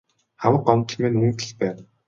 Хамаг 0.41 0.61
гомдол 0.67 0.97
минь 1.01 1.19
үүнд 1.21 1.39
л 1.47 1.51
байна. 1.61 1.81